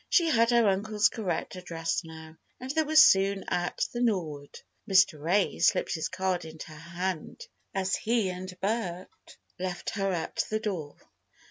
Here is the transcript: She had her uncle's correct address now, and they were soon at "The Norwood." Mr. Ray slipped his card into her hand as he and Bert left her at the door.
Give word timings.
She 0.09 0.29
had 0.29 0.49
her 0.49 0.67
uncle's 0.67 1.09
correct 1.09 1.55
address 1.55 2.03
now, 2.03 2.35
and 2.59 2.71
they 2.71 2.81
were 2.81 2.95
soon 2.95 3.43
at 3.49 3.85
"The 3.93 4.01
Norwood." 4.01 4.59
Mr. 4.89 5.21
Ray 5.23 5.59
slipped 5.59 5.93
his 5.93 6.09
card 6.09 6.43
into 6.43 6.71
her 6.71 6.73
hand 6.99 7.45
as 7.75 7.95
he 7.95 8.31
and 8.31 8.59
Bert 8.61 9.11
left 9.59 9.91
her 9.91 10.11
at 10.11 10.43
the 10.49 10.59
door. 10.59 10.95